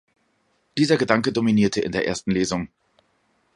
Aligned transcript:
Dieser 0.79 0.97
Gedanke 0.97 1.31
dominierte 1.31 1.79
in 1.81 1.91
der 1.91 2.07
ersten 2.07 2.31
Lesung. 2.31 2.69